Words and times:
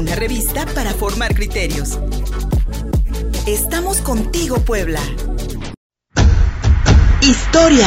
una 0.00 0.14
revista 0.14 0.64
para 0.74 0.94
formar 0.94 1.34
criterios. 1.34 1.98
Estamos 3.46 3.98
contigo, 3.98 4.56
Puebla. 4.60 4.98
Historia 7.20 7.86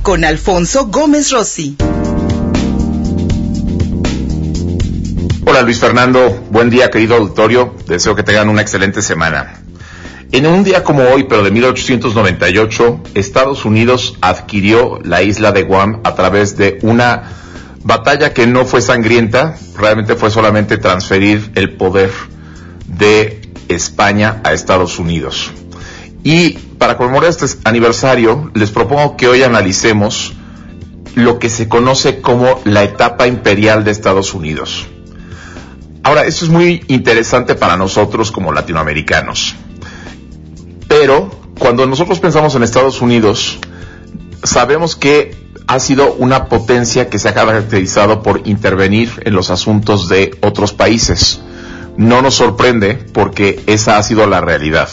con 0.00 0.24
Alfonso 0.24 0.86
Gómez 0.86 1.30
Rossi. 1.32 1.76
Hola 5.44 5.60
Luis 5.60 5.78
Fernando, 5.78 6.30
buen 6.50 6.70
día 6.70 6.90
querido 6.90 7.16
auditorio, 7.16 7.74
deseo 7.86 8.16
que 8.16 8.22
tengan 8.22 8.48
una 8.48 8.62
excelente 8.62 9.02
semana. 9.02 9.60
En 10.32 10.46
un 10.46 10.64
día 10.64 10.82
como 10.82 11.02
hoy, 11.02 11.24
pero 11.24 11.42
de 11.42 11.50
1898, 11.50 13.02
Estados 13.12 13.66
Unidos 13.66 14.16
adquirió 14.22 14.98
la 15.04 15.22
isla 15.22 15.52
de 15.52 15.64
Guam 15.64 16.00
a 16.04 16.14
través 16.14 16.56
de 16.56 16.78
una 16.80 17.44
batalla 17.84 18.32
que 18.32 18.46
no 18.46 18.64
fue 18.64 18.82
sangrienta, 18.82 19.56
realmente 19.78 20.16
fue 20.16 20.30
solamente 20.30 20.78
transferir 20.78 21.52
el 21.54 21.76
poder 21.76 22.10
de 22.86 23.52
España 23.68 24.40
a 24.42 24.52
Estados 24.52 24.98
Unidos. 24.98 25.52
Y 26.24 26.52
para 26.78 26.96
conmemorar 26.96 27.30
este 27.30 27.46
aniversario, 27.64 28.50
les 28.54 28.70
propongo 28.70 29.16
que 29.16 29.28
hoy 29.28 29.42
analicemos 29.42 30.32
lo 31.14 31.38
que 31.38 31.50
se 31.50 31.68
conoce 31.68 32.20
como 32.20 32.60
la 32.64 32.82
etapa 32.82 33.26
imperial 33.26 33.84
de 33.84 33.90
Estados 33.90 34.34
Unidos. 34.34 34.86
Ahora, 36.02 36.24
esto 36.24 36.46
es 36.46 36.50
muy 36.50 36.84
interesante 36.88 37.54
para 37.54 37.76
nosotros 37.76 38.32
como 38.32 38.52
latinoamericanos. 38.52 39.54
Pero 40.88 41.30
cuando 41.58 41.86
nosotros 41.86 42.18
pensamos 42.20 42.54
en 42.54 42.62
Estados 42.62 43.00
Unidos, 43.00 43.58
sabemos 44.44 44.94
que 44.96 45.36
ha 45.66 45.80
sido 45.80 46.14
una 46.14 46.46
potencia 46.46 47.08
que 47.08 47.18
se 47.18 47.28
ha 47.28 47.34
caracterizado 47.34 48.22
por 48.22 48.46
intervenir 48.46 49.22
en 49.24 49.34
los 49.34 49.50
asuntos 49.50 50.08
de 50.08 50.36
otros 50.42 50.72
países. 50.72 51.40
No 51.96 52.22
nos 52.22 52.34
sorprende 52.34 52.94
porque 52.94 53.62
esa 53.66 53.98
ha 53.98 54.02
sido 54.02 54.26
la 54.26 54.40
realidad. 54.40 54.88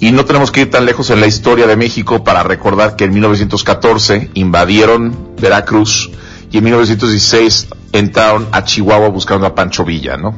Y 0.00 0.12
no 0.12 0.24
tenemos 0.24 0.50
que 0.50 0.62
ir 0.62 0.70
tan 0.70 0.84
lejos 0.84 1.10
en 1.10 1.20
la 1.20 1.26
historia 1.26 1.66
de 1.66 1.76
México 1.76 2.24
para 2.24 2.42
recordar 2.42 2.96
que 2.96 3.04
en 3.04 3.14
1914 3.14 4.30
invadieron 4.34 5.34
Veracruz 5.40 6.10
y 6.50 6.58
en 6.58 6.64
1916 6.64 7.68
entraron 7.92 8.48
a 8.52 8.64
Chihuahua 8.64 9.08
buscando 9.08 9.46
a 9.46 9.54
Pancho 9.54 9.84
Villa, 9.84 10.16
¿no? 10.16 10.34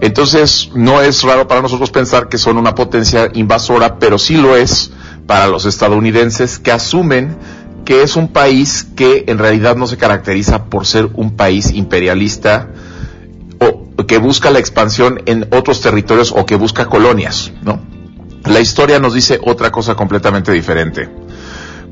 Entonces, 0.00 0.70
no 0.74 1.00
es 1.00 1.22
raro 1.22 1.48
para 1.48 1.62
nosotros 1.62 1.90
pensar 1.90 2.28
que 2.28 2.36
son 2.36 2.58
una 2.58 2.74
potencia 2.74 3.30
invasora, 3.32 3.98
pero 3.98 4.18
sí 4.18 4.36
lo 4.36 4.54
es 4.54 4.90
para 5.26 5.46
los 5.46 5.64
estadounidenses 5.64 6.58
que 6.58 6.72
asumen 6.72 7.36
que 7.84 8.02
es 8.02 8.16
un 8.16 8.28
país 8.28 8.86
que 8.96 9.24
en 9.28 9.38
realidad 9.38 9.76
no 9.76 9.86
se 9.86 9.96
caracteriza 9.96 10.66
por 10.66 10.86
ser 10.86 11.10
un 11.14 11.36
país 11.36 11.72
imperialista 11.72 12.70
o 13.60 14.06
que 14.06 14.18
busca 14.18 14.50
la 14.50 14.58
expansión 14.58 15.22
en 15.26 15.48
otros 15.52 15.80
territorios 15.80 16.32
o 16.36 16.44
que 16.46 16.56
busca 16.56 16.86
colonias, 16.86 17.52
¿no? 17.62 17.80
La 18.44 18.60
historia 18.60 18.98
nos 18.98 19.14
dice 19.14 19.40
otra 19.42 19.70
cosa 19.70 19.94
completamente 19.94 20.52
diferente. 20.52 21.08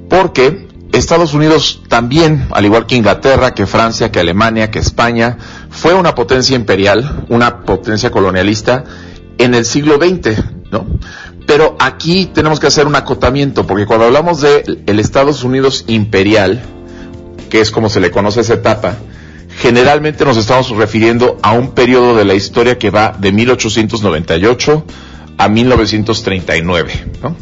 Porque 0.09 0.69
Estados 0.93 1.33
Unidos 1.33 1.83
también, 1.89 2.49
al 2.51 2.67
igual 2.67 2.87
que 2.87 2.97
Inglaterra, 2.97 3.55
que 3.55 3.67
Francia, 3.67 4.13
que 4.13 4.21
Alemania, 4.21 4.71
que 4.71 4.79
España, 4.79 5.39
fue 5.71 5.95
una 5.95 6.15
potencia 6.15 6.55
imperial, 6.55 7.25
una 7.31 7.61
potencia 7.61 8.11
colonialista 8.11 8.85
en 9.39 9.55
el 9.55 9.65
siglo 9.65 9.97
XX, 9.97 10.43
¿no? 10.71 10.87
Pero 11.47 11.77
aquí 11.79 12.31
tenemos 12.33 12.61
que 12.61 12.67
hacer 12.67 12.87
un 12.87 12.95
acotamiento, 12.95 13.67
porque 13.67 13.87
cuando 13.87 14.07
hablamos 14.07 14.41
de 14.41 14.81
el 14.87 15.01
Estados 15.01 15.45
Unidos 15.45 15.85
imperial, 15.89 16.63
que 17.51 17.61
es 17.61 17.71
como 17.71 17.89
se 17.89 18.01
le 18.01 18.11
conoce 18.11 18.41
esa 18.41 18.55
etapa, 18.55 18.97
generalmente 19.59 20.25
nos 20.25 20.37
estamos 20.37 20.71
refiriendo 20.71 21.39
a 21.43 21.53
un 21.53 21.73
periodo 21.73 22.17
de 22.17 22.25
la 22.25 22.35
historia 22.35 22.79
que 22.79 22.91
va 22.91 23.15
de 23.19 23.33
1898 23.33 24.85
a 25.37 25.49
1939. 25.49 27.07
¿no? 27.23 27.37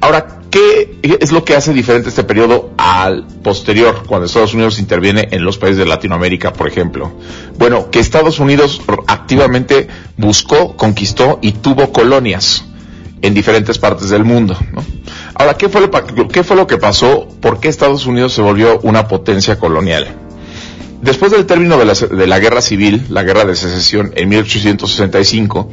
Ahora, 0.00 0.40
¿qué 0.50 0.98
es 1.02 1.32
lo 1.32 1.44
que 1.44 1.56
hace 1.56 1.72
diferente 1.72 2.10
este 2.10 2.24
periodo 2.24 2.72
al 2.76 3.26
posterior, 3.42 4.04
cuando 4.06 4.26
Estados 4.26 4.54
Unidos 4.54 4.78
interviene 4.78 5.28
en 5.30 5.44
los 5.44 5.58
países 5.58 5.78
de 5.78 5.86
Latinoamérica, 5.86 6.52
por 6.52 6.68
ejemplo? 6.68 7.12
Bueno, 7.58 7.90
que 7.90 7.98
Estados 7.98 8.38
Unidos 8.38 8.82
activamente 9.06 9.88
buscó, 10.16 10.76
conquistó 10.76 11.38
y 11.42 11.52
tuvo 11.52 11.92
colonias 11.92 12.66
en 13.22 13.34
diferentes 13.34 13.78
partes 13.78 14.10
del 14.10 14.24
mundo. 14.24 14.56
Ahora, 15.34 15.54
¿qué 15.54 15.68
fue, 15.68 15.80
lo, 15.80 16.28
¿qué 16.28 16.44
fue 16.44 16.56
lo 16.56 16.66
que 16.66 16.76
pasó? 16.76 17.28
¿Por 17.40 17.60
qué 17.60 17.68
Estados 17.68 18.06
Unidos 18.06 18.34
se 18.34 18.42
volvió 18.42 18.80
una 18.82 19.08
potencia 19.08 19.58
colonial? 19.58 20.16
Después 21.00 21.32
del 21.32 21.46
término 21.46 21.78
de 21.78 21.84
la, 21.84 21.94
de 21.94 22.26
la, 22.26 22.38
guerra 22.38 22.60
civil, 22.60 23.06
la 23.08 23.22
guerra 23.22 23.44
de 23.44 23.56
secesión 23.56 24.12
en 24.14 24.28
1865, 24.28 25.70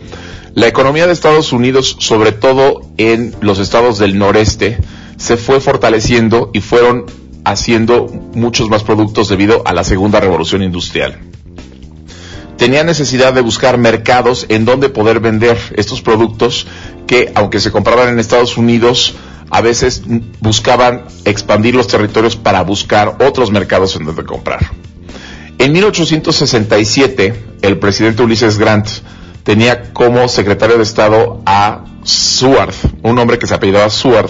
la 0.55 0.67
economía 0.67 1.05
de 1.05 1.13
Estados 1.13 1.51
Unidos, 1.51 1.97
sobre 1.99 2.31
todo 2.31 2.81
en 2.97 3.35
los 3.41 3.59
estados 3.59 3.99
del 3.99 4.17
noreste, 4.17 4.77
se 5.17 5.38
fue 5.38 5.59
fortaleciendo 5.59 6.49
y 6.53 6.61
fueron 6.61 7.05
haciendo 7.45 8.07
muchos 8.33 8.69
más 8.69 8.83
productos 8.83 9.29
debido 9.29 9.61
a 9.65 9.73
la 9.73 9.83
segunda 9.83 10.19
revolución 10.19 10.63
industrial 10.63 11.28
tenía 12.59 12.83
necesidad 12.83 13.33
de 13.33 13.41
buscar 13.41 13.77
mercados 13.77 14.45
en 14.49 14.65
donde 14.65 14.89
poder 14.89 15.21
vender 15.21 15.57
estos 15.77 16.01
productos 16.01 16.67
que, 17.07 17.31
aunque 17.33 17.61
se 17.61 17.71
compraban 17.71 18.09
en 18.09 18.19
Estados 18.19 18.57
Unidos, 18.57 19.15
a 19.49 19.61
veces 19.61 20.03
buscaban 20.41 21.05
expandir 21.23 21.73
los 21.73 21.87
territorios 21.87 22.35
para 22.35 22.61
buscar 22.61 23.15
otros 23.25 23.49
mercados 23.49 23.95
en 23.95 24.05
donde 24.05 24.25
comprar. 24.25 24.59
En 25.57 25.71
1867, 25.71 27.33
el 27.61 27.79
presidente 27.79 28.23
Ulises 28.23 28.59
Grant 28.59 28.89
tenía 29.43 29.93
como 29.93 30.27
secretario 30.27 30.77
de 30.77 30.83
Estado 30.83 31.41
a 31.45 31.85
Seward, 32.03 32.75
un 33.03 33.17
hombre 33.17 33.39
que 33.39 33.47
se 33.47 33.55
apellidaba 33.55 33.89
Seward, 33.89 34.29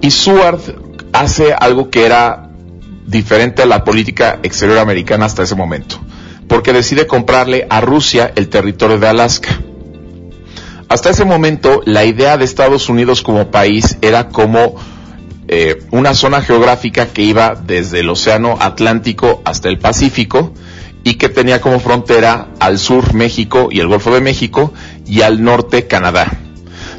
y 0.00 0.10
Seward 0.10 0.60
hace 1.12 1.54
algo 1.54 1.88
que 1.88 2.04
era 2.04 2.50
diferente 3.06 3.62
a 3.62 3.66
la 3.66 3.84
política 3.84 4.40
exterior 4.42 4.78
americana 4.78 5.26
hasta 5.26 5.44
ese 5.44 5.54
momento 5.54 6.00
porque 6.48 6.72
decide 6.72 7.06
comprarle 7.06 7.66
a 7.70 7.80
Rusia 7.80 8.32
el 8.36 8.48
territorio 8.48 8.98
de 8.98 9.08
Alaska. 9.08 9.60
Hasta 10.88 11.10
ese 11.10 11.24
momento, 11.24 11.82
la 11.86 12.04
idea 12.04 12.36
de 12.36 12.44
Estados 12.44 12.88
Unidos 12.88 13.22
como 13.22 13.50
país 13.50 13.96
era 14.02 14.28
como 14.28 14.76
eh, 15.48 15.82
una 15.90 16.14
zona 16.14 16.42
geográfica 16.42 17.06
que 17.06 17.22
iba 17.22 17.54
desde 17.54 18.00
el 18.00 18.10
Océano 18.10 18.58
Atlántico 18.60 19.42
hasta 19.44 19.68
el 19.68 19.78
Pacífico 19.78 20.52
y 21.02 21.14
que 21.14 21.28
tenía 21.28 21.60
como 21.60 21.80
frontera 21.80 22.48
al 22.60 22.78
sur 22.78 23.14
México 23.14 23.68
y 23.70 23.80
el 23.80 23.88
Golfo 23.88 24.14
de 24.14 24.20
México 24.20 24.72
y 25.06 25.22
al 25.22 25.42
norte 25.42 25.86
Canadá. 25.86 26.38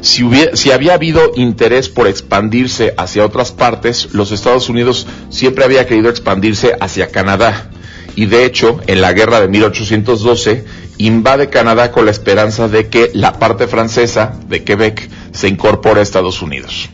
Si, 0.00 0.28
si, 0.54 0.70
había 0.70 0.94
habido 0.94 1.32
interés 1.34 1.88
por 1.88 2.06
expandirse 2.06 2.94
hacia 2.98 3.24
otras 3.24 3.50
partes, 3.50 4.10
los 4.12 4.30
Estados 4.30 4.68
Unidos 4.68 5.06
siempre 5.30 5.64
había 5.64 5.86
querido 5.86 6.10
expandirse 6.10 6.76
hacia 6.80 7.10
Canadá 7.10 7.70
y 8.16 8.26
de 8.26 8.44
hecho 8.44 8.80
en 8.88 9.00
la 9.00 9.12
guerra 9.12 9.40
de 9.40 9.46
1812 9.46 10.64
invade 10.98 11.50
Canadá 11.50 11.92
con 11.92 12.06
la 12.06 12.10
esperanza 12.10 12.66
de 12.66 12.88
que 12.88 13.10
la 13.14 13.38
parte 13.38 13.68
francesa 13.68 14.36
de 14.48 14.64
Quebec 14.64 15.08
se 15.32 15.48
incorpore 15.48 16.00
a 16.00 16.02
Estados 16.02 16.42
Unidos. 16.42 16.88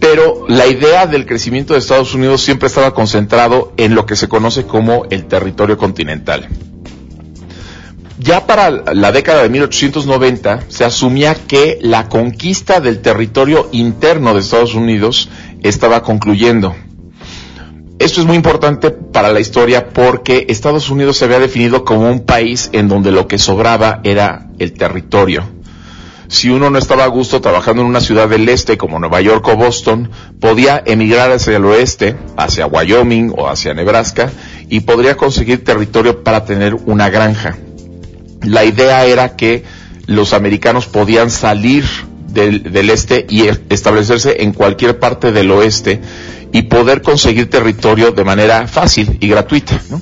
Pero 0.00 0.44
la 0.48 0.66
idea 0.66 1.06
del 1.06 1.26
crecimiento 1.26 1.74
de 1.74 1.78
Estados 1.78 2.12
Unidos 2.12 2.42
siempre 2.42 2.66
estaba 2.66 2.92
concentrado 2.92 3.72
en 3.76 3.94
lo 3.94 4.04
que 4.04 4.16
se 4.16 4.28
conoce 4.28 4.64
como 4.64 5.04
el 5.10 5.26
territorio 5.26 5.78
continental. 5.78 6.48
Ya 8.18 8.46
para 8.46 8.70
la 8.70 9.12
década 9.12 9.42
de 9.42 9.48
1890 9.48 10.64
se 10.68 10.84
asumía 10.84 11.34
que 11.34 11.78
la 11.82 12.08
conquista 12.08 12.80
del 12.80 13.00
territorio 13.00 13.68
interno 13.70 14.34
de 14.34 14.40
Estados 14.40 14.74
Unidos 14.74 15.28
estaba 15.62 16.02
concluyendo 16.02 16.74
esto 18.02 18.20
es 18.20 18.26
muy 18.26 18.34
importante 18.34 18.90
para 18.90 19.32
la 19.32 19.38
historia 19.38 19.90
porque 19.90 20.46
Estados 20.48 20.90
Unidos 20.90 21.16
se 21.16 21.24
había 21.24 21.38
definido 21.38 21.84
como 21.84 22.10
un 22.10 22.26
país 22.26 22.68
en 22.72 22.88
donde 22.88 23.12
lo 23.12 23.28
que 23.28 23.38
sobraba 23.38 24.00
era 24.02 24.48
el 24.58 24.72
territorio. 24.72 25.44
Si 26.26 26.50
uno 26.50 26.68
no 26.68 26.78
estaba 26.78 27.04
a 27.04 27.08
gusto 27.08 27.40
trabajando 27.40 27.82
en 27.82 27.88
una 27.88 28.00
ciudad 28.00 28.28
del 28.28 28.48
este 28.48 28.76
como 28.76 28.98
Nueva 28.98 29.20
York 29.20 29.46
o 29.46 29.56
Boston, 29.56 30.10
podía 30.40 30.82
emigrar 30.84 31.30
hacia 31.30 31.56
el 31.56 31.64
oeste, 31.64 32.16
hacia 32.36 32.66
Wyoming 32.66 33.34
o 33.36 33.48
hacia 33.48 33.72
Nebraska, 33.72 34.32
y 34.68 34.80
podría 34.80 35.16
conseguir 35.16 35.62
territorio 35.62 36.24
para 36.24 36.44
tener 36.44 36.74
una 36.74 37.08
granja. 37.08 37.56
La 38.42 38.64
idea 38.64 39.04
era 39.04 39.36
que 39.36 39.62
los 40.06 40.32
americanos 40.32 40.86
podían 40.86 41.30
salir 41.30 41.84
del, 42.32 42.90
este 42.90 43.26
y 43.28 43.48
establecerse 43.68 44.42
en 44.42 44.52
cualquier 44.52 44.98
parte 44.98 45.32
del 45.32 45.50
oeste 45.50 46.00
y 46.52 46.62
poder 46.62 47.02
conseguir 47.02 47.48
territorio 47.50 48.12
de 48.12 48.24
manera 48.24 48.66
fácil 48.66 49.16
y 49.20 49.28
gratuita. 49.28 49.80
¿no? 49.90 50.00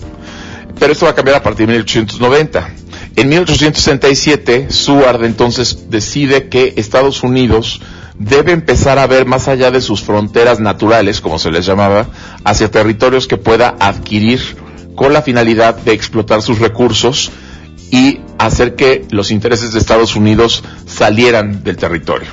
Pero 0.78 0.92
esto 0.92 1.06
va 1.06 1.12
a 1.12 1.14
cambiar 1.14 1.36
a 1.36 1.42
partir 1.42 1.66
de 1.66 1.74
1890. 1.74 2.70
En 3.16 3.28
1867, 3.28 4.66
Seward 4.70 5.24
entonces 5.24 5.90
decide 5.90 6.48
que 6.48 6.74
Estados 6.76 7.22
Unidos 7.22 7.80
debe 8.18 8.52
empezar 8.52 8.98
a 8.98 9.06
ver 9.06 9.26
más 9.26 9.48
allá 9.48 9.70
de 9.70 9.80
sus 9.80 10.02
fronteras 10.02 10.60
naturales, 10.60 11.20
como 11.20 11.38
se 11.38 11.50
les 11.50 11.66
llamaba, 11.66 12.06
hacia 12.44 12.70
territorios 12.70 13.26
que 13.26 13.36
pueda 13.36 13.76
adquirir 13.80 14.40
con 14.94 15.12
la 15.12 15.22
finalidad 15.22 15.76
de 15.76 15.92
explotar 15.92 16.42
sus 16.42 16.58
recursos 16.58 17.30
y 17.90 18.20
hacer 18.38 18.76
que 18.76 19.06
los 19.10 19.30
intereses 19.30 19.72
de 19.72 19.78
Estados 19.78 20.16
Unidos 20.16 20.62
salieran 20.86 21.64
del 21.64 21.76
territorio. 21.76 22.28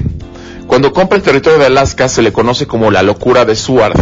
Cuando 0.67 0.93
compra 0.93 1.17
el 1.17 1.23
territorio 1.23 1.59
de 1.59 1.65
Alaska 1.65 2.09
se 2.09 2.21
le 2.21 2.33
conoce 2.33 2.67
como 2.67 2.91
la 2.91 3.01
locura 3.01 3.45
de 3.45 3.55
Seward. 3.55 3.97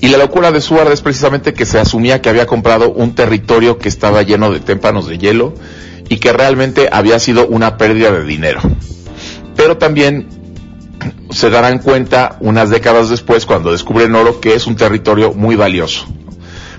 Y 0.00 0.08
la 0.08 0.18
locura 0.18 0.50
de 0.50 0.60
Seward 0.60 0.90
es 0.90 1.00
precisamente 1.00 1.54
que 1.54 1.64
se 1.64 1.78
asumía 1.78 2.20
que 2.20 2.28
había 2.28 2.46
comprado 2.46 2.90
un 2.92 3.14
territorio 3.14 3.78
que 3.78 3.88
estaba 3.88 4.22
lleno 4.22 4.50
de 4.50 4.58
témpanos 4.58 5.06
de 5.06 5.16
hielo 5.18 5.54
y 6.08 6.16
que 6.16 6.32
realmente 6.32 6.88
había 6.90 7.20
sido 7.20 7.46
una 7.46 7.76
pérdida 7.76 8.10
de 8.10 8.24
dinero. 8.24 8.60
Pero 9.54 9.78
también 9.78 10.26
se 11.30 11.50
darán 11.50 11.78
cuenta 11.78 12.36
unas 12.40 12.68
décadas 12.70 13.08
después 13.10 13.46
cuando 13.46 13.70
descubren 13.70 14.14
oro 14.14 14.40
que 14.40 14.54
es 14.54 14.66
un 14.66 14.76
territorio 14.76 15.32
muy 15.32 15.54
valioso. 15.54 16.06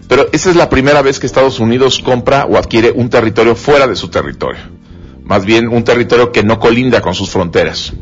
Pero 0.07 0.27
esa 0.31 0.49
es 0.49 0.55
la 0.55 0.69
primera 0.69 1.01
vez 1.01 1.19
que 1.19 1.25
Estados 1.25 1.59
Unidos 1.59 1.99
compra 1.99 2.45
o 2.45 2.57
adquiere 2.57 2.91
un 2.91 3.09
territorio 3.09 3.55
fuera 3.55 3.87
de 3.87 3.95
su 3.95 4.09
territorio. 4.09 4.61
Más 5.23 5.45
bien 5.45 5.69
un 5.69 5.83
territorio 5.83 6.31
que 6.31 6.43
no 6.43 6.59
colinda 6.59 7.01
con 7.01 7.15
sus 7.15 7.29
fronteras. 7.29 7.93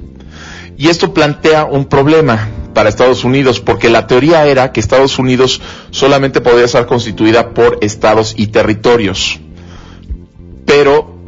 Y 0.78 0.88
esto 0.90 1.14
plantea 1.14 1.66
un 1.66 1.86
problema 1.86 2.50
para 2.74 2.90
Estados 2.90 3.24
Unidos, 3.24 3.60
porque 3.60 3.90
la 3.90 4.08
teoría 4.08 4.48
era 4.48 4.72
que 4.72 4.80
Estados 4.80 5.20
Unidos 5.20 5.62
solamente 5.92 6.42
podía 6.42 6.68
ser 6.68 6.86
constituida 6.86 7.54
por 7.54 7.78
estados 7.82 8.34
y 8.38 8.48
territorios. 8.48 9.40
Pero 10.66 11.22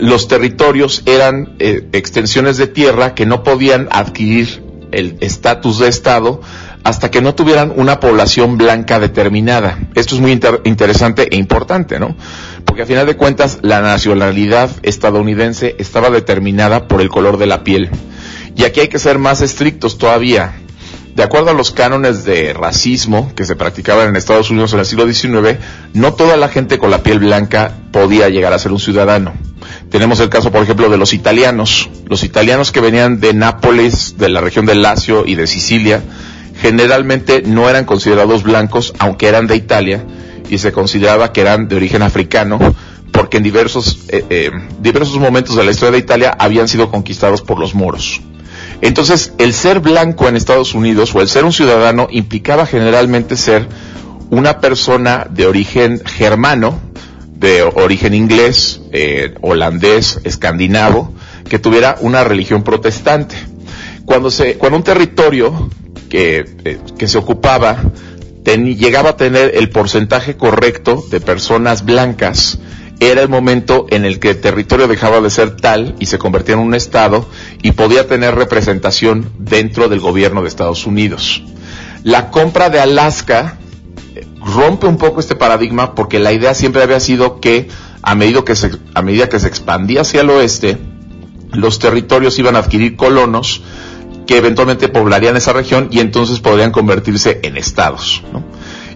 los 0.00 0.28
territorios 0.28 1.02
eran 1.04 1.56
eh, 1.58 1.88
extensiones 1.92 2.56
de 2.56 2.66
tierra 2.66 3.14
que 3.14 3.26
no 3.26 3.42
podían 3.42 3.88
adquirir 3.90 4.62
el 4.92 5.16
estatus 5.20 5.78
de 5.78 5.88
estado 5.88 6.40
hasta 6.84 7.10
que 7.10 7.20
no 7.20 7.34
tuvieran 7.34 7.72
una 7.76 8.00
población 8.00 8.58
blanca 8.58 8.98
determinada. 8.98 9.78
Esto 9.94 10.14
es 10.14 10.20
muy 10.20 10.32
interesante 10.64 11.28
e 11.30 11.36
importante, 11.36 11.98
¿no? 11.98 12.16
Porque 12.64 12.82
a 12.82 12.86
final 12.86 13.06
de 13.06 13.16
cuentas 13.16 13.58
la 13.62 13.80
nacionalidad 13.80 14.70
estadounidense 14.82 15.76
estaba 15.78 16.10
determinada 16.10 16.88
por 16.88 17.00
el 17.00 17.08
color 17.08 17.38
de 17.38 17.46
la 17.46 17.62
piel. 17.64 17.90
Y 18.56 18.64
aquí 18.64 18.80
hay 18.80 18.88
que 18.88 18.98
ser 18.98 19.18
más 19.18 19.40
estrictos 19.40 19.98
todavía. 19.98 20.54
De 21.14 21.22
acuerdo 21.22 21.50
a 21.50 21.54
los 21.54 21.72
cánones 21.72 22.24
de 22.24 22.54
racismo 22.54 23.32
que 23.34 23.44
se 23.44 23.54
practicaban 23.54 24.08
en 24.08 24.16
Estados 24.16 24.50
Unidos 24.50 24.72
en 24.72 24.78
el 24.80 24.86
siglo 24.86 25.06
XIX, 25.06 25.58
no 25.92 26.14
toda 26.14 26.36
la 26.36 26.48
gente 26.48 26.78
con 26.78 26.90
la 26.90 27.02
piel 27.02 27.18
blanca 27.18 27.72
podía 27.92 28.30
llegar 28.30 28.52
a 28.54 28.58
ser 28.58 28.72
un 28.72 28.80
ciudadano. 28.80 29.34
Tenemos 29.92 30.20
el 30.20 30.30
caso, 30.30 30.50
por 30.50 30.62
ejemplo, 30.62 30.88
de 30.88 30.96
los 30.96 31.12
italianos. 31.12 31.90
Los 32.08 32.24
italianos 32.24 32.72
que 32.72 32.80
venían 32.80 33.20
de 33.20 33.34
Nápoles, 33.34 34.16
de 34.16 34.30
la 34.30 34.40
región 34.40 34.64
de 34.64 34.74
Lacio 34.74 35.24
y 35.26 35.34
de 35.34 35.46
Sicilia, 35.46 36.02
generalmente 36.58 37.42
no 37.44 37.68
eran 37.68 37.84
considerados 37.84 38.42
blancos, 38.42 38.94
aunque 38.98 39.28
eran 39.28 39.46
de 39.46 39.56
Italia, 39.56 40.02
y 40.48 40.56
se 40.56 40.72
consideraba 40.72 41.34
que 41.34 41.42
eran 41.42 41.68
de 41.68 41.76
origen 41.76 42.00
africano, 42.00 42.58
porque 43.12 43.36
en 43.36 43.42
diversos, 43.42 44.06
eh, 44.08 44.24
eh, 44.30 44.50
diversos 44.80 45.18
momentos 45.18 45.56
de 45.56 45.64
la 45.64 45.72
historia 45.72 45.92
de 45.92 45.98
Italia 45.98 46.34
habían 46.38 46.68
sido 46.68 46.90
conquistados 46.90 47.42
por 47.42 47.58
los 47.58 47.74
moros. 47.74 48.22
Entonces, 48.80 49.34
el 49.36 49.52
ser 49.52 49.80
blanco 49.80 50.26
en 50.26 50.36
Estados 50.36 50.72
Unidos 50.72 51.14
o 51.14 51.20
el 51.20 51.28
ser 51.28 51.44
un 51.44 51.52
ciudadano 51.52 52.08
implicaba 52.10 52.64
generalmente 52.64 53.36
ser 53.36 53.68
una 54.30 54.58
persona 54.58 55.26
de 55.28 55.46
origen 55.46 56.00
germano, 56.06 56.80
de 57.42 57.62
origen 57.62 58.14
inglés, 58.14 58.80
eh, 58.92 59.34
holandés, 59.42 60.20
escandinavo, 60.22 61.12
que 61.48 61.58
tuviera 61.58 61.96
una 62.00 62.22
religión 62.22 62.62
protestante. 62.62 63.34
Cuando, 64.06 64.30
se, 64.30 64.54
cuando 64.54 64.78
un 64.78 64.84
territorio 64.84 65.68
que, 66.08 66.46
eh, 66.64 66.78
que 66.96 67.08
se 67.08 67.18
ocupaba 67.18 67.82
llegaba 68.44 69.10
a 69.10 69.16
tener 69.16 69.52
el 69.56 69.70
porcentaje 69.70 70.36
correcto 70.36 71.04
de 71.10 71.20
personas 71.20 71.84
blancas, 71.84 72.58
era 73.00 73.22
el 73.22 73.28
momento 73.28 73.86
en 73.90 74.04
el 74.04 74.20
que 74.20 74.30
el 74.30 74.40
territorio 74.40 74.86
dejaba 74.86 75.20
de 75.20 75.30
ser 75.30 75.56
tal 75.56 75.96
y 75.98 76.06
se 76.06 76.18
convertía 76.18 76.54
en 76.54 76.60
un 76.60 76.74
estado 76.74 77.28
y 77.62 77.72
podía 77.72 78.06
tener 78.06 78.36
representación 78.36 79.32
dentro 79.38 79.88
del 79.88 79.98
gobierno 79.98 80.42
de 80.42 80.48
Estados 80.48 80.86
Unidos. 80.86 81.42
La 82.04 82.30
compra 82.30 82.70
de 82.70 82.78
Alaska 82.80 83.58
rompe 84.44 84.86
un 84.86 84.96
poco 84.96 85.20
este 85.20 85.34
paradigma 85.34 85.94
porque 85.94 86.18
la 86.18 86.32
idea 86.32 86.54
siempre 86.54 86.82
había 86.82 87.00
sido 87.00 87.40
que 87.40 87.68
a 88.02 88.14
medida 88.14 88.44
que 88.44 88.56
se, 88.56 89.46
expandía 89.46 90.00
hacia 90.00 90.22
el 90.22 90.30
oeste, 90.30 90.78
los 91.52 91.78
territorios 91.78 92.38
iban 92.38 92.56
a 92.56 92.60
adquirir 92.60 92.96
colonos 92.96 93.62
que 94.26 94.36
eventualmente 94.36 94.88
poblarían 94.88 95.36
esa 95.36 95.52
región 95.52 95.88
y 95.90 96.00
entonces 96.00 96.40
podrían 96.40 96.72
convertirse 96.72 97.40
en 97.42 97.56
estados. 97.56 98.22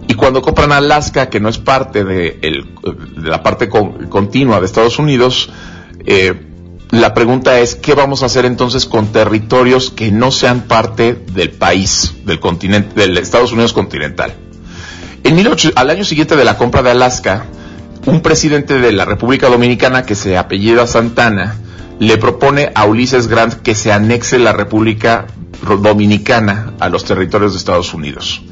Y 0.09 0.15
cuando 0.15 0.41
compran 0.41 0.73
Alaska, 0.73 1.29
que 1.29 1.41
no 1.41 1.49
es 1.49 1.59
parte 1.59 2.05
de, 2.05 2.65
la 3.17 3.43
parte 3.43 3.69
continua 3.69 4.61
de 4.61 4.67
Estados 4.67 4.99
Unidos, 4.99 5.51
eh, 6.05 6.35
la 6.91 7.15
pregunta 7.15 7.59
es, 7.59 7.75
¿qué 7.75 7.95
vamos 7.95 8.23
a 8.23 8.27
hacer 8.27 8.45
entonces 8.45 8.87
con 8.87 9.09
territorios 9.09 9.91
que 9.91 10.13
no 10.13 10.31
sean 10.31 10.63
parte 10.63 11.15
del 11.33 11.51
país, 11.51 12.15
del 12.25 12.39
continente, 12.39 13.01
del 13.01 13.19
Estados 13.19 13.53
Unidos 13.53 13.73
continental? 13.73 14.35
En 15.25 15.47
al 15.75 15.91
año 15.91 16.05
siguiente 16.05 16.37
de 16.37 16.45
la 16.45 16.57
compra 16.57 16.83
de 16.83 16.91
Alaska, 16.91 17.47
un 18.07 18.21
presidente 18.23 18.79
de 18.79 18.93
la 18.93 19.05
República 19.05 19.49
Dominicana 19.49 20.05
que 20.05 20.15
se 20.15 20.37
apellida 20.39 20.87
Santana 20.87 21.57
le 21.99 22.19
propone 22.19 22.71
a 22.75 22.85
Ulises 22.85 23.27
Grant 23.27 23.55
que 23.55 23.75
se 23.75 23.93
anexe 23.93 24.39
la 24.39 24.53
República 24.53 25.27
Dominicana 25.83 26.75
a 26.79 26.89
los 26.89 27.05
territorios 27.05 27.53
de 27.53 27.59
Estados 27.59 27.95
Unidos. 27.95 28.43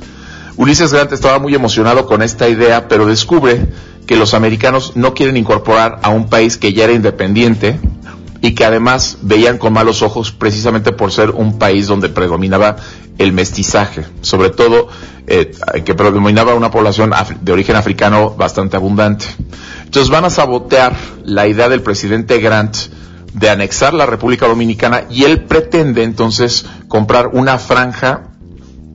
Ulises 0.56 0.92
Grant 0.92 1.12
estaba 1.12 1.38
muy 1.38 1.54
emocionado 1.54 2.06
con 2.06 2.22
esta 2.22 2.48
idea, 2.48 2.88
pero 2.88 3.06
descubre 3.06 3.66
que 4.06 4.16
los 4.16 4.34
americanos 4.34 4.92
no 4.94 5.14
quieren 5.14 5.36
incorporar 5.36 6.00
a 6.02 6.10
un 6.10 6.28
país 6.28 6.56
que 6.56 6.72
ya 6.72 6.84
era 6.84 6.92
independiente 6.92 7.78
y 8.44 8.54
que 8.54 8.66
además 8.66 9.16
veían 9.22 9.56
con 9.56 9.72
malos 9.72 10.02
ojos 10.02 10.30
precisamente 10.30 10.92
por 10.92 11.10
ser 11.10 11.30
un 11.30 11.58
país 11.58 11.86
donde 11.86 12.10
predominaba 12.10 12.76
el 13.16 13.32
mestizaje, 13.32 14.04
sobre 14.20 14.50
todo 14.50 14.88
eh, 15.26 15.52
que 15.82 15.94
predominaba 15.94 16.52
una 16.52 16.70
población 16.70 17.10
de 17.40 17.52
origen 17.52 17.74
africano 17.74 18.34
bastante 18.36 18.76
abundante. 18.76 19.24
Entonces 19.84 20.10
van 20.10 20.26
a 20.26 20.30
sabotear 20.30 20.94
la 21.24 21.46
idea 21.46 21.70
del 21.70 21.80
presidente 21.80 22.38
Grant 22.38 22.76
de 23.32 23.48
anexar 23.48 23.94
la 23.94 24.04
República 24.04 24.46
Dominicana 24.46 25.04
y 25.08 25.24
él 25.24 25.44
pretende 25.44 26.02
entonces 26.02 26.66
comprar 26.86 27.28
una 27.28 27.56
franja 27.56 28.24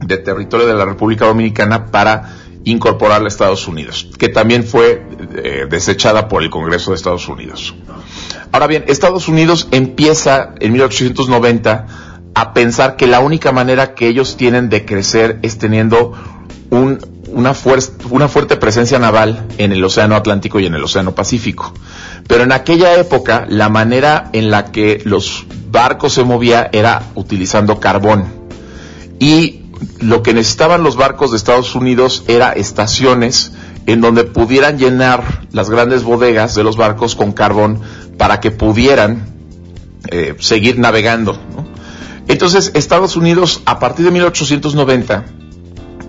de 0.05 0.17
territorio 0.17 0.67
de 0.67 0.75
la 0.75 0.85
República 0.85 1.25
Dominicana 1.25 1.87
para 1.87 2.35
incorporarla 2.63 3.25
a 3.25 3.29
Estados 3.29 3.67
Unidos, 3.67 4.09
que 4.17 4.29
también 4.29 4.63
fue 4.63 5.05
eh, 5.35 5.65
desechada 5.69 6.27
por 6.27 6.43
el 6.43 6.49
Congreso 6.49 6.91
de 6.91 6.97
Estados 6.97 7.27
Unidos. 7.27 7.75
Ahora 8.51 8.67
bien, 8.67 8.85
Estados 8.87 9.27
Unidos 9.27 9.67
empieza 9.71 10.55
en 10.59 10.73
1890 10.73 11.87
a 12.33 12.53
pensar 12.53 12.95
que 12.95 13.07
la 13.07 13.19
única 13.19 13.51
manera 13.51 13.93
que 13.93 14.07
ellos 14.07 14.37
tienen 14.37 14.69
de 14.69 14.85
crecer 14.85 15.39
es 15.41 15.57
teniendo 15.57 16.13
una, 16.69 16.99
una 18.09 18.27
fuerte 18.27 18.57
presencia 18.57 18.99
naval 18.99 19.45
en 19.57 19.71
el 19.71 19.83
Océano 19.83 20.15
Atlántico 20.15 20.59
y 20.59 20.65
en 20.65 20.75
el 20.75 20.83
Océano 20.83 21.15
Pacífico. 21.15 21.73
Pero 22.27 22.43
en 22.43 22.51
aquella 22.51 22.95
época 22.95 23.45
la 23.49 23.69
manera 23.69 24.29
en 24.33 24.51
la 24.51 24.71
que 24.71 25.01
los 25.05 25.45
barcos 25.71 26.13
se 26.13 26.23
movían 26.23 26.69
era 26.71 27.03
utilizando 27.15 27.79
carbón. 27.79 28.25
Y 29.19 29.63
lo 29.99 30.23
que 30.23 30.33
necesitaban 30.33 30.83
los 30.83 30.95
barcos 30.95 31.31
de 31.31 31.37
Estados 31.37 31.75
Unidos 31.75 32.23
era 32.27 32.51
estaciones 32.51 33.53
en 33.85 34.01
donde 34.01 34.23
pudieran 34.23 34.77
llenar 34.77 35.47
las 35.51 35.69
grandes 35.69 36.03
bodegas 36.03 36.55
de 36.55 36.63
los 36.63 36.77
barcos 36.77 37.15
con 37.15 37.31
carbón 37.31 37.81
para 38.17 38.39
que 38.39 38.51
pudieran 38.51 39.33
eh, 40.09 40.35
seguir 40.39 40.77
navegando. 40.79 41.39
Entonces 42.27 42.71
Estados 42.75 43.15
Unidos 43.15 43.61
a 43.65 43.79
partir 43.79 44.05
de 44.05 44.11
1890 44.11 45.25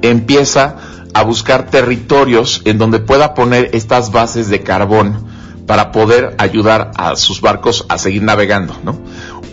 empieza 0.03 0.77
a 1.15 1.23
buscar 1.23 1.71
territorios 1.71 2.63
en 2.65 2.79
donde 2.79 3.01
pueda 3.01 3.35
poner 3.35 3.71
estas 3.73 4.13
bases 4.13 4.49
de 4.49 4.63
carbón 4.63 5.27
para 5.67 5.93
poder 5.93 6.35
ayudar 6.39 6.91
a 6.97 7.17
sus 7.17 7.41
barcos 7.41 7.87
a 7.89 7.97
seguir 7.97 8.23
navegando. 8.23 8.75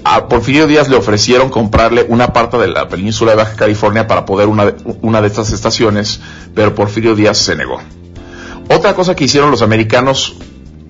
A 0.03 0.27
Porfirio 0.27 0.67
Díaz 0.67 0.89
le 0.89 0.95
ofrecieron 0.95 1.49
comprarle 1.49 2.05
una 2.07 2.33
parte 2.33 2.57
de 2.57 2.67
la 2.67 2.87
península 2.87 3.31
de 3.31 3.37
Baja 3.37 3.55
California 3.55 4.07
para 4.07 4.25
poder 4.25 4.47
una, 4.47 4.73
una 5.01 5.21
de 5.21 5.27
estas 5.27 5.51
estaciones, 5.51 6.19
pero 6.55 6.75
Porfirio 6.75 7.15
Díaz 7.15 7.37
se 7.37 7.55
negó. 7.55 7.79
Otra 8.69 8.93
cosa 8.95 9.15
que 9.15 9.25
hicieron 9.25 9.51
los 9.51 9.61
americanos 9.61 10.35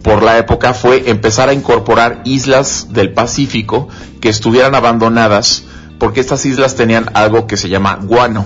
por 0.02 0.24
la 0.24 0.38
época 0.38 0.74
fue 0.74 1.10
empezar 1.10 1.50
a 1.50 1.54
incorporar 1.54 2.22
islas 2.26 2.88
del 2.92 3.14
Pacífico 3.14 3.88
que 4.22 4.30
estuvieran 4.30 4.74
abandonadas, 4.74 5.66
porque 6.00 6.22
estas 6.22 6.46
islas 6.46 6.76
tenían 6.76 7.10
algo 7.14 7.46
que 7.46 7.58
se 7.58 7.70
llama 7.70 8.00
guano, 8.02 8.46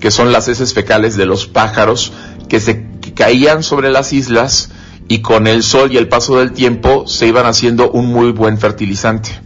que 0.00 0.10
son 0.10 0.32
las 0.32 0.48
heces 0.48 0.72
fecales 0.72 1.16
de 1.16 1.26
los 1.26 1.46
pájaros 1.46 2.12
que 2.48 2.60
se 2.60 2.86
caían 3.14 3.62
sobre 3.62 3.90
las 3.90 4.12
islas 4.12 4.70
y 5.08 5.20
con 5.20 5.46
el 5.46 5.62
sol 5.62 5.92
y 5.92 5.96
el 5.96 6.08
paso 6.08 6.38
del 6.38 6.52
tiempo 6.52 7.06
se 7.06 7.26
iban 7.26 7.46
haciendo 7.46 7.90
un 7.90 8.06
muy 8.06 8.32
buen 8.32 8.58
fertilizante. 8.58 9.40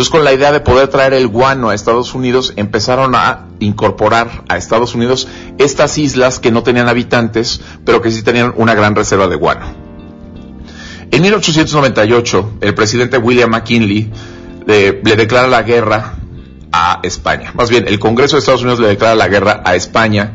Entonces, 0.00 0.12
con 0.12 0.24
la 0.24 0.32
idea 0.32 0.50
de 0.50 0.60
poder 0.60 0.88
traer 0.88 1.12
el 1.12 1.28
guano 1.28 1.68
a 1.68 1.74
Estados 1.74 2.14
Unidos, 2.14 2.54
empezaron 2.56 3.14
a 3.14 3.48
incorporar 3.58 4.44
a 4.48 4.56
Estados 4.56 4.94
Unidos 4.94 5.28
estas 5.58 5.98
islas 5.98 6.38
que 6.38 6.50
no 6.50 6.62
tenían 6.62 6.88
habitantes, 6.88 7.60
pero 7.84 8.00
que 8.00 8.10
sí 8.10 8.22
tenían 8.22 8.54
una 8.56 8.72
gran 8.72 8.96
reserva 8.96 9.28
de 9.28 9.36
guano. 9.36 9.66
En 11.10 11.20
1898, 11.20 12.52
el 12.62 12.74
presidente 12.74 13.18
William 13.18 13.50
McKinley 13.50 14.10
le, 14.66 15.02
le 15.04 15.16
declara 15.16 15.48
la 15.48 15.60
guerra 15.64 16.14
a 16.72 17.00
España. 17.02 17.52
Más 17.54 17.68
bien, 17.68 17.86
el 17.86 17.98
Congreso 17.98 18.36
de 18.36 18.40
Estados 18.40 18.62
Unidos 18.62 18.80
le 18.80 18.88
declara 18.88 19.14
la 19.14 19.28
guerra 19.28 19.62
a 19.66 19.74
España 19.74 20.32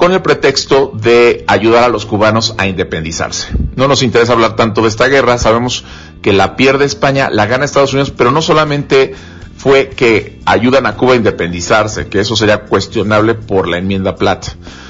con 0.00 0.12
el 0.12 0.22
pretexto 0.22 0.92
de 0.94 1.44
ayudar 1.46 1.84
a 1.84 1.88
los 1.90 2.06
cubanos 2.06 2.54
a 2.56 2.66
independizarse. 2.66 3.48
No 3.76 3.86
nos 3.88 4.02
interesa 4.02 4.32
hablar 4.32 4.56
tanto 4.56 4.80
de 4.80 4.88
esta 4.88 5.08
guerra, 5.08 5.36
sabemos 5.36 5.84
que 6.22 6.32
la 6.32 6.56
pierde 6.56 6.84
España, 6.84 7.30
la 7.30 7.46
gana 7.46 7.64
Estados 7.64 7.92
Unidos, 7.92 8.12
pero 8.16 8.30
no 8.30 8.42
solamente 8.42 9.14
fue 9.56 9.90
que 9.90 10.40
ayudan 10.46 10.86
a 10.86 10.96
Cuba 10.96 11.12
a 11.12 11.16
independizarse, 11.16 12.08
que 12.08 12.20
eso 12.20 12.36
sería 12.36 12.62
cuestionable 12.62 13.34
por 13.34 13.68
la 13.68 13.78
enmienda 13.78 14.16
Platt, 14.16 14.46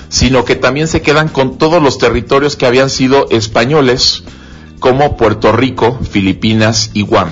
sino 0.09 0.45
que 0.45 0.57
también 0.57 0.87
se 0.87 1.03
quedan 1.03 1.29
con 1.29 1.59
todos 1.59 1.83
los 1.83 1.99
territorios 1.99 2.57
que 2.57 2.67
habían 2.67 2.91
sido 2.91 3.27
españoles, 3.31 4.23
como 4.79 5.17
Puerto 5.17 5.53
Rico, 5.53 5.99
Filipinas 6.11 6.91
y 6.95 7.03
Guam. 7.03 7.31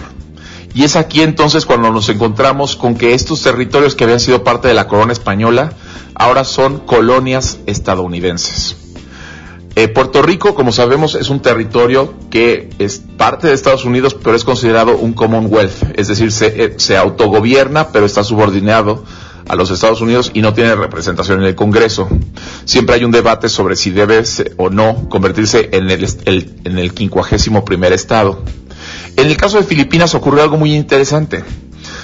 Y 0.74 0.84
es 0.84 0.96
aquí 0.96 1.22
entonces 1.22 1.64
cuando 1.64 1.90
nos 1.90 2.08
encontramos 2.08 2.76
con 2.76 2.96
que 2.96 3.14
estos 3.14 3.42
territorios 3.42 3.94
que 3.94 4.04
habían 4.04 4.20
sido 4.20 4.44
parte 4.44 4.68
de 4.68 4.74
la 4.74 4.86
corona 4.86 5.12
española 5.12 5.72
ahora 6.14 6.44
son 6.44 6.80
colonias 6.80 7.58
estadounidenses. 7.66 8.87
Eh, 9.78 9.86
Puerto 9.86 10.22
Rico, 10.22 10.56
como 10.56 10.72
sabemos, 10.72 11.14
es 11.14 11.30
un 11.30 11.40
territorio 11.40 12.12
que 12.30 12.68
es 12.80 13.00
parte 13.16 13.46
de 13.46 13.54
Estados 13.54 13.84
Unidos, 13.84 14.16
pero 14.20 14.34
es 14.34 14.42
considerado 14.42 14.96
un 14.96 15.12
Commonwealth, 15.12 15.96
es 15.96 16.08
decir, 16.08 16.32
se, 16.32 16.64
eh, 16.64 16.74
se 16.78 16.96
autogobierna, 16.96 17.92
pero 17.92 18.04
está 18.04 18.24
subordinado 18.24 19.04
a 19.46 19.54
los 19.54 19.70
Estados 19.70 20.00
Unidos 20.00 20.32
y 20.34 20.42
no 20.42 20.52
tiene 20.52 20.74
representación 20.74 21.42
en 21.42 21.46
el 21.46 21.54
Congreso. 21.54 22.08
Siempre 22.64 22.96
hay 22.96 23.04
un 23.04 23.12
debate 23.12 23.48
sobre 23.48 23.76
si 23.76 23.90
debe 23.90 24.24
o 24.56 24.68
no 24.68 25.08
convertirse 25.08 25.68
en 25.70 25.88
el, 25.92 26.04
en 26.24 26.78
el 26.78 26.92
quincuagésimo 26.92 27.64
primer 27.64 27.92
estado. 27.92 28.42
En 29.16 29.28
el 29.28 29.36
caso 29.36 29.58
de 29.58 29.62
Filipinas 29.62 30.12
ocurrió 30.16 30.42
algo 30.42 30.56
muy 30.56 30.74
interesante. 30.74 31.44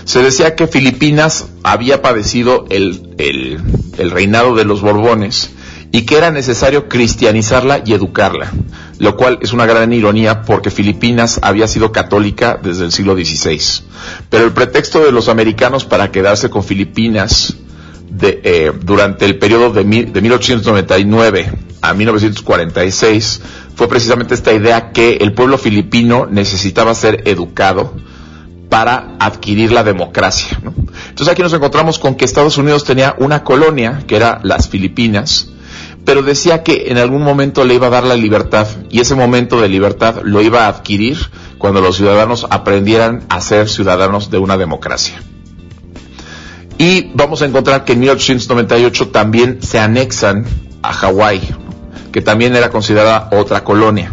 Se 0.04 0.22
decía 0.22 0.54
que 0.54 0.68
Filipinas 0.68 1.46
había 1.62 2.02
padecido 2.02 2.66
el, 2.70 3.14
el, 3.18 4.10
reinado 4.12 4.54
de 4.54 4.64
los 4.64 4.80
Borbones 4.80 5.50
y 5.94 6.02
que 6.02 6.16
era 6.16 6.32
necesario 6.32 6.88
cristianizarla 6.88 7.82
y 7.86 7.92
educarla, 7.92 8.50
lo 8.98 9.16
cual 9.16 9.38
es 9.42 9.52
una 9.52 9.64
gran 9.64 9.92
ironía 9.92 10.42
porque 10.42 10.72
Filipinas 10.72 11.38
había 11.40 11.68
sido 11.68 11.92
católica 11.92 12.58
desde 12.60 12.84
el 12.84 12.90
siglo 12.90 13.14
XVI. 13.14 13.60
Pero 14.28 14.44
el 14.44 14.50
pretexto 14.50 15.04
de 15.04 15.12
los 15.12 15.28
americanos 15.28 15.84
para 15.84 16.10
quedarse 16.10 16.50
con 16.50 16.64
Filipinas 16.64 17.54
de, 18.10 18.40
eh, 18.42 18.72
durante 18.82 19.24
el 19.24 19.38
periodo 19.38 19.70
de, 19.70 19.84
de 19.84 20.20
1899 20.20 21.52
a 21.80 21.94
1946 21.94 23.40
fue 23.76 23.86
precisamente 23.86 24.34
esta 24.34 24.52
idea 24.52 24.90
que 24.90 25.18
el 25.20 25.32
pueblo 25.32 25.58
filipino 25.58 26.26
necesitaba 26.28 26.92
ser 26.96 27.22
educado 27.24 27.94
para 28.68 29.14
adquirir 29.20 29.70
la 29.70 29.84
democracia. 29.84 30.58
Entonces 30.60 31.28
aquí 31.28 31.42
nos 31.42 31.52
encontramos 31.52 32.00
con 32.00 32.16
que 32.16 32.24
Estados 32.24 32.58
Unidos 32.58 32.82
tenía 32.82 33.14
una 33.18 33.44
colonia, 33.44 34.02
que 34.08 34.16
era 34.16 34.40
las 34.42 34.68
Filipinas, 34.68 35.50
pero 36.04 36.22
decía 36.22 36.62
que 36.62 36.86
en 36.88 36.98
algún 36.98 37.22
momento 37.22 37.64
le 37.64 37.74
iba 37.74 37.86
a 37.86 37.90
dar 37.90 38.04
la 38.04 38.16
libertad 38.16 38.66
y 38.90 39.00
ese 39.00 39.14
momento 39.14 39.60
de 39.60 39.68
libertad 39.68 40.20
lo 40.22 40.42
iba 40.42 40.64
a 40.64 40.68
adquirir 40.68 41.18
cuando 41.58 41.80
los 41.80 41.96
ciudadanos 41.96 42.46
aprendieran 42.50 43.24
a 43.28 43.40
ser 43.40 43.68
ciudadanos 43.68 44.30
de 44.30 44.38
una 44.38 44.56
democracia. 44.56 45.22
Y 46.76 47.12
vamos 47.14 47.40
a 47.42 47.46
encontrar 47.46 47.84
que 47.84 47.92
en 47.92 48.00
1898 48.00 49.08
también 49.08 49.62
se 49.62 49.78
anexan 49.78 50.44
a 50.82 50.92
Hawái, 50.92 51.40
que 52.12 52.20
también 52.20 52.54
era 52.56 52.70
considerada 52.70 53.28
otra 53.32 53.64
colonia. 53.64 54.12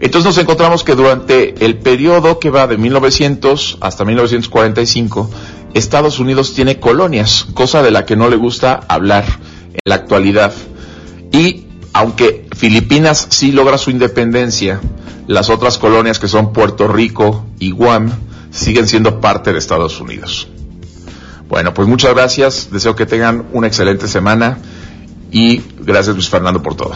Entonces 0.00 0.26
nos 0.26 0.38
encontramos 0.38 0.82
que 0.82 0.94
durante 0.94 1.64
el 1.64 1.78
periodo 1.78 2.38
que 2.40 2.50
va 2.50 2.66
de 2.66 2.76
1900 2.76 3.78
hasta 3.80 4.04
1945, 4.04 5.30
Estados 5.74 6.18
Unidos 6.18 6.54
tiene 6.54 6.80
colonias, 6.80 7.46
cosa 7.54 7.82
de 7.82 7.90
la 7.90 8.04
que 8.04 8.16
no 8.16 8.28
le 8.28 8.36
gusta 8.36 8.80
hablar 8.88 9.24
en 9.72 9.80
la 9.84 9.94
actualidad. 9.94 10.52
Y 11.34 11.66
aunque 11.92 12.46
Filipinas 12.56 13.26
sí 13.30 13.50
logra 13.50 13.76
su 13.76 13.90
independencia, 13.90 14.80
las 15.26 15.50
otras 15.50 15.78
colonias 15.78 16.20
que 16.20 16.28
son 16.28 16.52
Puerto 16.52 16.86
Rico 16.86 17.44
y 17.58 17.72
Guam 17.72 18.12
siguen 18.52 18.86
siendo 18.86 19.20
parte 19.20 19.52
de 19.52 19.58
Estados 19.58 20.00
Unidos. 20.00 20.46
Bueno, 21.48 21.74
pues 21.74 21.88
muchas 21.88 22.14
gracias, 22.14 22.68
deseo 22.70 22.94
que 22.94 23.04
tengan 23.04 23.46
una 23.52 23.66
excelente 23.66 24.06
semana 24.06 24.58
y 25.32 25.60
gracias 25.80 26.14
Luis 26.14 26.28
Fernando 26.28 26.62
por 26.62 26.76
todo. 26.76 26.94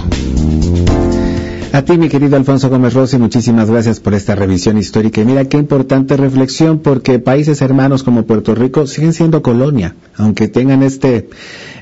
A 1.71 1.83
ti, 1.83 1.99
mi 1.99 2.09
querido 2.09 2.37
Alfonso 2.37 2.71
Gómez 2.71 2.95
Rossi, 2.95 3.19
muchísimas 3.19 3.71
gracias 3.71 4.01
por 4.01 4.15
esta 4.15 4.35
revisión 4.35 4.79
histórica. 4.79 5.21
Y 5.21 5.27
mira 5.27 5.45
qué 5.45 5.59
importante 5.59 6.17
reflexión, 6.17 6.79
porque 6.79 7.19
países 7.19 7.61
hermanos 7.61 8.03
como 8.03 8.25
Puerto 8.25 8.55
Rico 8.55 8.87
siguen 8.87 9.13
siendo 9.13 9.43
colonia, 9.43 9.95
aunque 10.17 10.49
tengan 10.49 10.83
este, 10.83 11.29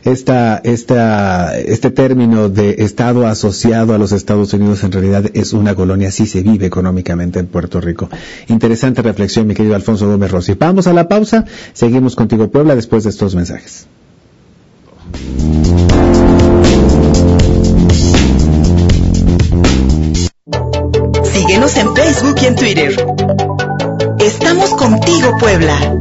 esta, 0.04 0.58
esta, 0.58 1.56
este 1.56 1.90
término 1.92 2.48
de 2.48 2.76
Estado 2.78 3.28
asociado 3.28 3.94
a 3.94 3.98
los 3.98 4.10
Estados 4.10 4.52
Unidos, 4.54 4.82
en 4.82 4.90
realidad 4.90 5.30
es 5.34 5.52
una 5.52 5.76
colonia, 5.76 6.10
sí 6.10 6.26
se 6.26 6.42
vive 6.42 6.66
económicamente 6.66 7.38
en 7.38 7.46
Puerto 7.46 7.80
Rico. 7.80 8.08
Interesante 8.48 9.02
reflexión, 9.02 9.46
mi 9.46 9.54
querido 9.54 9.76
Alfonso 9.76 10.08
Gómez 10.08 10.32
Rossi. 10.32 10.54
Vamos 10.54 10.88
a 10.88 10.92
la 10.92 11.06
pausa, 11.06 11.44
seguimos 11.74 12.16
contigo, 12.16 12.50
Puebla, 12.50 12.74
después 12.74 13.04
de 13.04 13.10
estos 13.10 13.36
mensajes. 13.36 13.86
Síguenos 21.36 21.76
en 21.76 21.94
Facebook 21.94 22.36
y 22.40 22.46
en 22.46 22.56
Twitter. 22.56 23.06
Estamos 24.20 24.70
contigo, 24.70 25.36
Puebla. 25.38 25.98